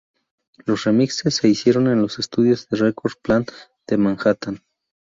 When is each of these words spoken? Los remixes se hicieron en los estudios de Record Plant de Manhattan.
Los 0.65 0.85
remixes 0.85 1.35
se 1.35 1.47
hicieron 1.47 1.85
en 1.87 2.01
los 2.01 2.17
estudios 2.17 2.67
de 2.69 2.77
Record 2.77 3.17
Plant 3.21 3.51
de 3.85 3.97
Manhattan. 3.97 4.63